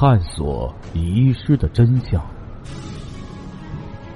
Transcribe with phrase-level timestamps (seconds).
[0.00, 2.18] 探索遗失的真相。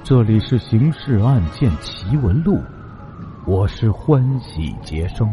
[0.03, 2.55] 这里是《刑事案件奇闻录》，
[3.47, 5.31] 我是欢喜杰生。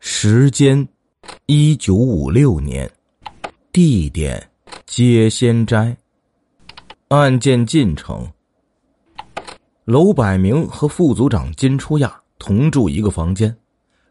[0.00, 0.86] 时间：
[1.46, 2.90] 一九五六年，
[3.72, 4.50] 地点：
[4.84, 5.96] 接仙斋。
[7.08, 8.30] 案件进程：
[9.86, 13.56] 楼百明和副组长金初亚同住一个房间，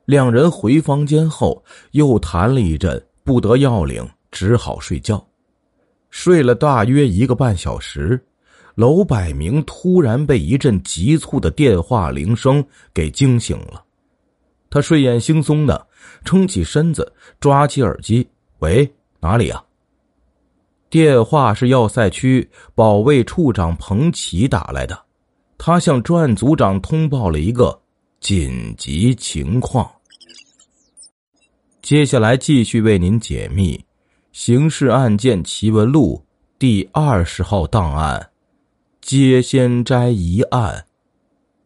[0.06, 5.22] 两人回房间后又谈了一阵，不得要领，只好睡觉。
[6.10, 8.26] 睡了大约一个半小时，
[8.76, 13.84] 娄百明突然被一阵急促的电话铃声给惊醒了。
[14.70, 15.88] 他睡眼惺忪的
[16.24, 18.26] 撑起身子，抓起耳机
[18.60, 19.62] ：“喂，哪里啊？”
[20.90, 24.98] 电话是要塞区保卫处长彭奇打来的，
[25.58, 27.78] 他向专案组长通报了一个
[28.22, 29.92] 紧急情况。
[31.88, 33.78] 接下来继续为您解密。
[34.34, 36.22] 《刑事案件奇闻录》
[36.60, 38.30] 第二十号档案，
[39.00, 40.86] 接仙斋一案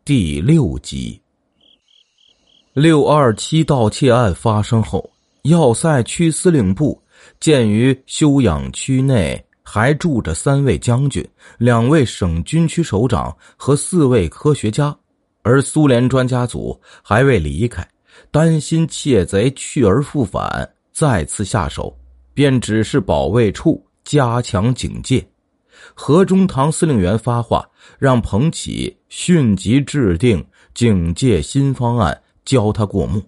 [0.06, 1.20] 第六集。
[2.74, 5.10] 六二七盗窃案发生后，
[5.42, 7.02] 要塞区司令部
[7.40, 14.96] 鉴于休养区内还住着三位将军、两位省军区首长和四位科学家，
[15.42, 17.84] 而苏联专家组还未离开，
[18.30, 21.96] 担心窃贼去而复返，再次下手。
[22.34, 25.24] 便指示保卫处加强警戒。
[25.94, 27.68] 何中堂司令员发话，
[28.00, 33.22] 让彭启迅即制定警戒新方案，教他过目。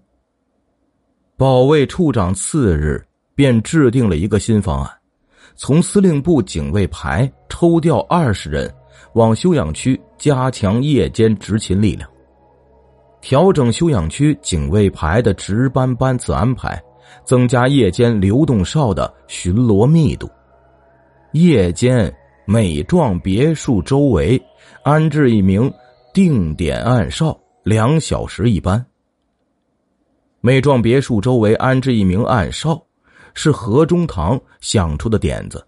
[1.36, 4.90] 保卫处长次日便制定了一个新方案，
[5.58, 8.74] 从司令部警卫排抽调二十人，
[9.16, 12.10] 往休养区加强夜间执勤力量，
[13.24, 16.80] 调整休养区警卫排的值班班次安排。
[17.26, 20.30] 增加夜间流动哨的巡逻密度，
[21.32, 22.14] 夜间
[22.46, 24.42] 每幢别墅周围
[24.84, 25.72] 安置一名
[26.12, 28.84] 定点暗哨，两小时一班。
[30.42, 32.82] 每幢别墅周围安置一名暗哨，
[33.36, 35.66] 是何中堂想出的点子。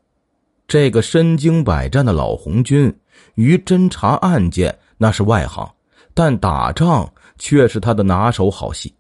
[0.68, 2.94] 这个身经百战的老红军，
[3.36, 5.70] 于侦查案件那是外行，
[6.14, 7.08] 但打仗
[7.38, 8.94] 却是他的拿手好戏。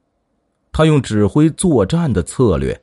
[0.72, 2.80] 他用指挥作战的策略，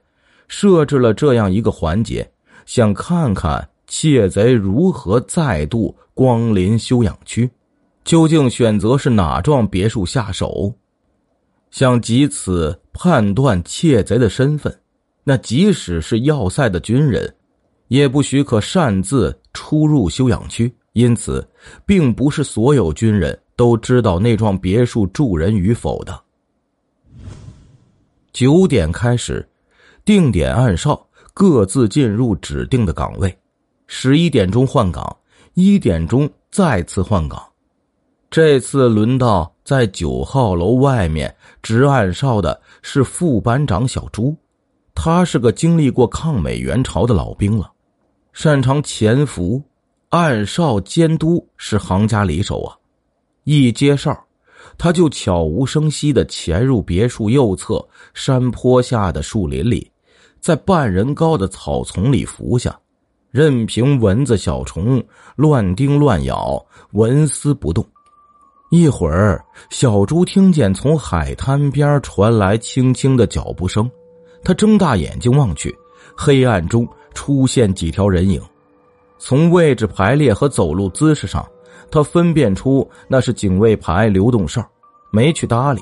[0.48, 2.30] 设置了这样一个环节，
[2.64, 7.50] 想看看窃贼如何再度光临休养区，
[8.04, 10.72] 究竟选择是哪幢别墅下手，
[11.70, 14.74] 想借此判断窃贼的身份。
[15.24, 17.34] 那即使是要塞的军人，
[17.88, 20.74] 也不许可擅自出入休养区。
[20.94, 21.46] 因此，
[21.86, 26.20] 并不是所有军人都知道那幢别墅住人与否的。
[28.32, 29.48] 九点开始，
[30.04, 33.36] 定点暗哨各自进入指定的岗位。
[33.86, 35.16] 十一点钟换岗，
[35.54, 37.42] 一点钟再次换岗。
[38.30, 44.34] 这次轮到在九号楼外面值暗哨的是副班长小朱，
[44.94, 47.70] 他是个经历过抗美援朝的老兵了，
[48.32, 49.62] 擅长潜伏。
[50.08, 52.76] 暗哨监督是行家里手啊，
[53.44, 54.16] 一接哨。
[54.78, 59.90] 他就悄无声息的潜入别墅右侧山坡下的树林里，
[60.40, 62.76] 在半人高的草丛里伏下，
[63.30, 65.02] 任凭蚊子小虫
[65.36, 67.84] 乱叮乱咬，纹丝不动。
[68.70, 73.88] 一会儿，小猪听见从海滩边传来轻轻的脚步声，
[74.42, 75.76] 他睁大眼睛望去，
[76.16, 78.40] 黑暗中出现几条人影，
[79.18, 81.46] 从位置排列和走路姿势上。
[81.92, 84.66] 他分辨出那是警卫排流动哨，
[85.12, 85.80] 没去搭理。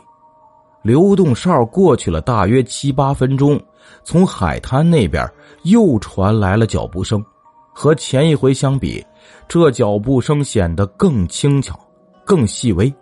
[0.82, 3.60] 流动哨过去了大约七八分钟，
[4.02, 5.26] 从海滩那边
[5.62, 7.24] 又传来了脚步声。
[7.72, 9.04] 和前一回相比，
[9.46, 11.78] 这脚步声显得更轻巧、
[12.24, 12.92] 更细微。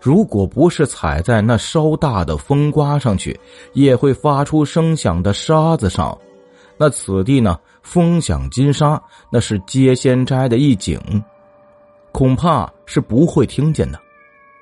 [0.00, 3.38] 如果不是踩在那稍大的风刮上去，
[3.72, 6.16] 也会发出声响的沙子上，
[6.76, 7.56] 那此地呢？
[7.82, 11.00] 风响金沙，那是接仙斋的一景。
[12.16, 14.00] 恐怕是不会听见的。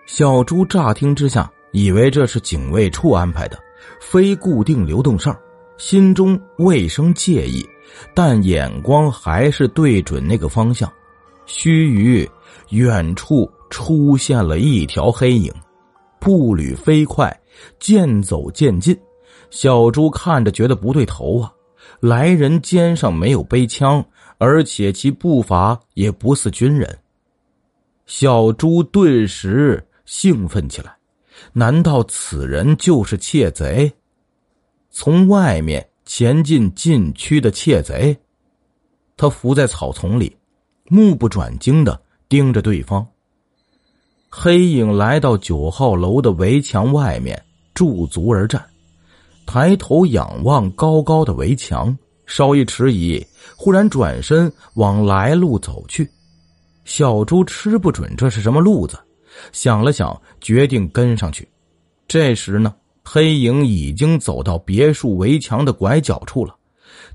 [0.06, 3.56] 小猪乍听之下，以为这是警卫处安排的，
[4.00, 5.32] 非固定流动哨，
[5.76, 7.64] 心中未生介意，
[8.12, 10.92] 但眼光还是对准那个方向。
[11.46, 12.28] 须臾，
[12.70, 15.54] 远处出现了一条黑影，
[16.18, 17.40] 步履飞快，
[17.78, 18.98] 渐走渐近。
[19.50, 21.52] 小猪看着觉得不对头啊！
[22.00, 24.04] 来人肩上没有背枪，
[24.38, 26.98] 而且其步伐也不似军人。
[28.06, 30.94] 小猪顿时兴奋起来，
[31.52, 33.92] 难道此人就是窃贼？
[34.90, 38.16] 从外面前进禁区的窃贼。
[39.16, 40.36] 他伏在草丛里，
[40.88, 43.06] 目不转睛的盯着对方。
[44.28, 47.40] 黑影来到九号楼的围墙外面，
[47.72, 48.62] 驻足而站，
[49.46, 51.96] 抬头仰望高高的围墙，
[52.26, 53.24] 稍一迟疑，
[53.56, 56.10] 忽然转身往来路走去。
[56.84, 58.98] 小猪吃不准这是什么路子，
[59.52, 61.48] 想了想，决定跟上去。
[62.06, 66.54] 这时呢，黑影已经走到别墅围墙的拐角处了。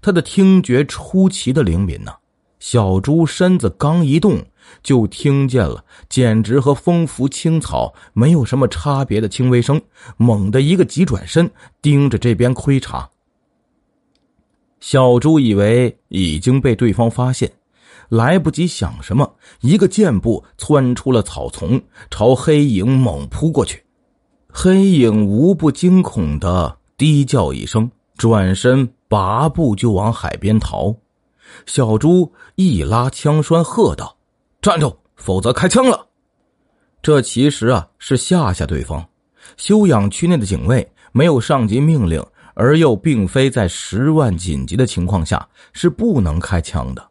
[0.02, 2.12] 他的听觉出奇的灵敏呢。
[2.60, 4.38] 小猪身子刚一动，
[4.84, 9.82] 就听见了简直和风拂青草没有什么差别的轻微声。
[10.18, 11.50] 猛地一个急转身，
[11.82, 13.10] 盯着这边窥察。
[14.82, 17.50] 小猪以为已经被对方发现，
[18.10, 23.84] 来不及想什么，一个箭步窜出了草丛，朝黑影猛扑过去。
[24.52, 30.96] 黑影无不惊恐的低叫一声，转身拔步就往海边逃。
[31.66, 34.18] 小猪一拉枪栓，喝道
[34.62, 36.08] ：“站住，否则开枪了！”
[37.02, 39.08] 这其实啊是吓吓对方。
[39.56, 42.24] 休养区内的警卫没有上级命令，
[42.54, 47.09] 而又并非在十万紧急的情况下，是不能开枪的。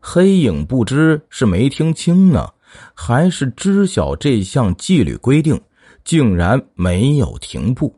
[0.00, 2.48] 黑影不知是没听清呢，
[2.94, 5.60] 还是知晓这项纪律规定，
[6.04, 7.94] 竟然没有停步。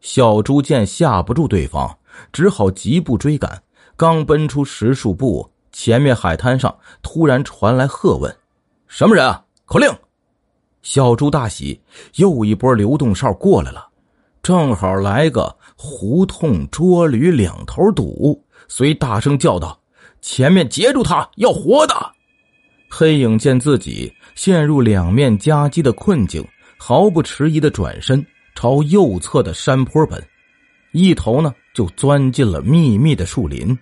[0.00, 1.98] 小猪见吓不住对方，
[2.32, 3.62] 只好疾步追赶。
[3.96, 8.34] 刚奔出十数步，前面海滩上突然传来喝问
[8.88, 9.44] ：“什么人啊？
[9.64, 9.90] 口令！”
[10.82, 11.80] 小猪大喜，
[12.16, 13.88] 又一波流动哨过来了，
[14.42, 19.80] 正好来个胡同捉驴两头堵，遂大声叫道
[20.28, 21.94] ：“前面截住他，要活的！”
[22.90, 26.44] 黑影见自己陷入两面夹击的困境，
[26.76, 30.20] 毫不迟疑的转身朝右侧的山坡奔，
[30.90, 33.78] 一头呢就钻进了密密的树林。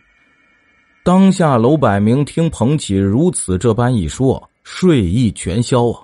[1.02, 6.00] 当下，楼百明听彭启如此这般一说，睡意全消啊！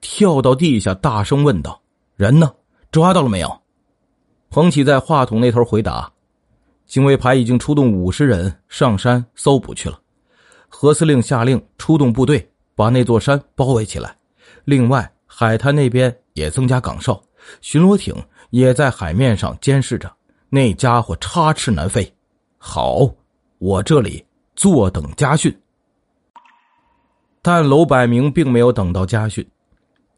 [0.00, 1.80] 跳到地下，大声问道
[2.16, 2.52] ：“人呢？
[2.90, 3.60] 抓到了没有？”
[4.50, 6.10] 彭启在话筒那头回答
[6.86, 10.00] ：“警卫排已经出动五十人上山搜捕去了。
[10.68, 14.16] 何司令下令出动部队，把那座山包围起来。
[14.64, 17.22] 另外，海滩那边也增加岗哨，
[17.60, 18.14] 巡逻艇
[18.50, 20.12] 也在海面上监视着。
[20.48, 22.12] 那家伙插翅难飞。
[22.58, 23.10] 好，
[23.58, 24.24] 我这里。”
[24.56, 25.52] 坐等家训，
[27.42, 29.44] 但楼百明并没有等到家训。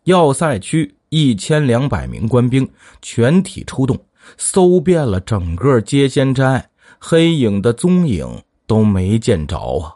[0.04, 2.70] 要塞区一千两百名官兵
[3.00, 3.98] 全体出动，
[4.36, 6.68] 搜遍了整个接仙斋，
[6.98, 9.94] 黑影的踪影都没见着啊！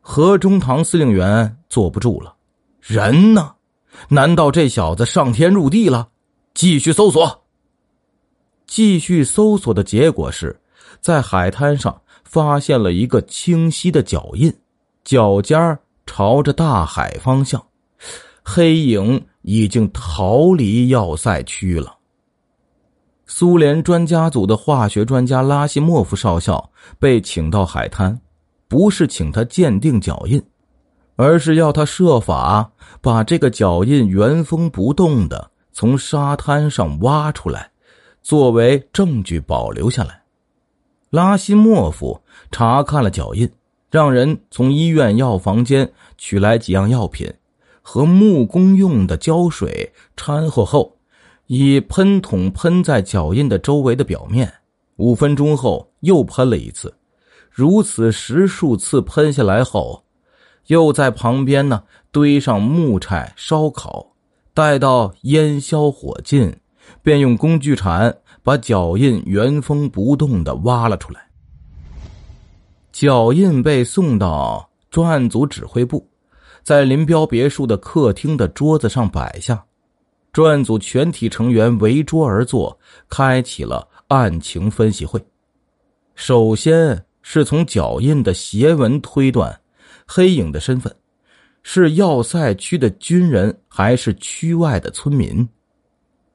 [0.00, 2.34] 何中堂司令员坐不住了，
[2.80, 3.54] 人呢？
[4.08, 6.08] 难道这小子上天入地了？
[6.54, 7.44] 继续搜索。
[8.66, 10.58] 继续搜索的结果是，
[11.00, 12.00] 在海滩上。
[12.28, 14.52] 发现了一个清晰的脚印，
[15.04, 17.64] 脚尖朝着大海方向，
[18.42, 21.95] 黑影已经逃离要塞区了。
[23.28, 26.70] 苏联专家组的化学专家拉西莫夫少校
[27.00, 28.20] 被请到海滩，
[28.68, 30.40] 不是请他鉴定脚印，
[31.16, 32.70] 而是要他设法
[33.00, 37.72] 把这个脚印原封不动的从沙滩上挖出来，
[38.22, 40.22] 作为证据保留下来。
[41.10, 43.50] 拉西莫夫查看了脚印，
[43.90, 47.34] 让人从医院药房间取来几样药品
[47.82, 50.95] 和木工用的胶水掺和后，
[51.46, 54.52] 以喷筒喷在脚印的周围的表面。
[54.96, 56.94] 五分钟后又喷了一次，
[57.50, 60.04] 如此十数次喷下来后，
[60.66, 64.14] 又在旁边呢堆上木柴烧烤，
[64.54, 66.56] 待到烟消火尽，
[67.02, 68.16] 便用工具铲。
[68.42, 71.20] 把脚印原封不动的挖了出来。
[72.92, 76.08] 脚印被送到专案组指挥部，
[76.62, 79.64] 在林彪别墅的客厅的桌子上摆下。
[80.36, 82.78] 专案组全体成员围桌而坐，
[83.08, 85.18] 开启了案情分析会。
[86.14, 89.58] 首先是从脚印的斜纹推断，
[90.06, 90.94] 黑影的身份
[91.62, 95.48] 是要塞区的军人还是区外的村民。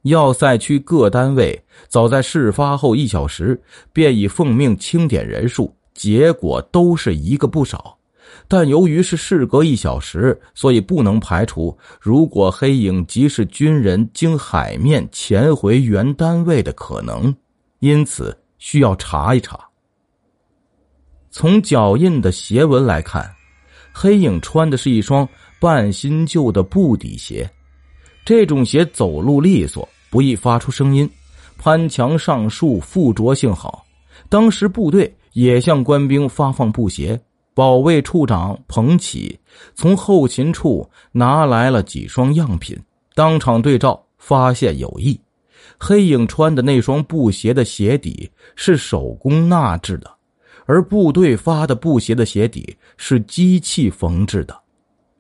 [0.01, 3.62] 要塞区各单位早在事发后一小时
[3.93, 7.96] 便已奉命清点人数，结果都是一个不少。
[8.47, 17.33] 但由于是事隔一小时，所以不能排除如果黑影即是军人经海面潜回原单位的可能，
[17.79, 19.59] 因此需要查一查。
[21.29, 23.29] 从脚印的鞋纹来看，
[23.93, 25.27] 黑影穿的是一双
[25.59, 27.50] 半新旧的布底鞋。
[28.25, 31.09] 这种鞋走路利索，不易发出声音，
[31.57, 33.85] 攀墙上树，附着性好。
[34.29, 37.19] 当时部队也向官兵发放布鞋。
[37.53, 39.38] 保卫处长彭启
[39.75, 42.77] 从后勤处拿来了几双样品，
[43.13, 45.20] 当场对照，发现有异。
[45.77, 50.10] 黑影穿的那双布鞋的鞋底是手工纳制的，
[50.65, 54.58] 而部队发的布鞋的鞋底是机器缝制的。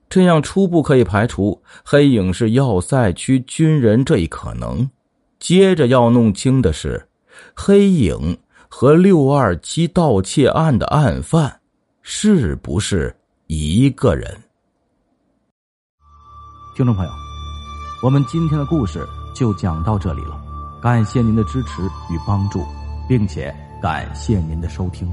[0.09, 4.89] 这样初步可以排除黑影是要塞区军人这一可能。
[5.39, 7.07] 接着要弄清的是，
[7.55, 8.37] 黑影
[8.69, 11.60] 和六二七盗窃案的案犯。
[12.01, 13.15] 是不是
[13.47, 14.35] 一个人？
[16.75, 17.11] 听众朋友，
[18.01, 20.41] 我们今天的故事就讲到这里了，
[20.81, 22.65] 感谢您的支持与帮助，
[23.07, 25.11] 并且感谢您的收听。